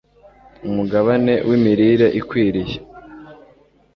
[0.67, 2.75] Umugabane wI mirire Ikwiriye